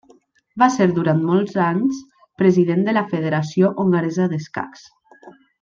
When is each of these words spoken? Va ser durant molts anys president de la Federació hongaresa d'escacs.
Va 0.61 0.69
ser 0.75 0.87
durant 0.95 1.19
molts 1.27 1.59
anys 1.67 1.99
president 2.43 2.83
de 2.89 2.97
la 2.99 3.07
Federació 3.15 3.73
hongaresa 3.85 4.31
d'escacs. 4.33 4.87